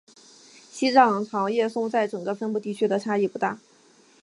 [0.71, 3.59] 西藏长叶松在整个分布地区的变异不大。